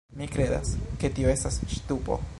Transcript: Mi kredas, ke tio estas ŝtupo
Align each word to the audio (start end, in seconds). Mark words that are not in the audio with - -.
Mi 0.19 0.27
kredas, 0.35 0.71
ke 1.03 1.13
tio 1.19 1.31
estas 1.37 1.61
ŝtupo 1.75 2.23